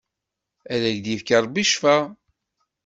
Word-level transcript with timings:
Ad 0.73 0.81
ak-d-ifk 0.89 1.29
Rebbi 1.43 1.63
Ccfa! 1.67 1.97